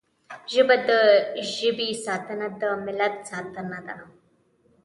ژبه 0.53 0.75
د 0.89 0.91
ژبې 1.55 1.89
ساتنه 2.05 2.47
د 2.61 2.63
ملت 2.85 3.15
ساتنه 3.31 3.79
ده 3.87 3.97